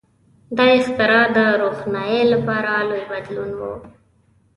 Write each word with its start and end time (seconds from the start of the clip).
•دا 0.57 0.65
اختراع 0.79 1.25
د 1.35 1.37
روښنایۍ 1.61 2.21
لپاره 2.33 2.71
لوی 2.89 3.03
بدلون 3.11 3.49
و. 3.59 3.61